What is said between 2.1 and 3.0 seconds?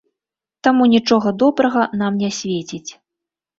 не свеціць.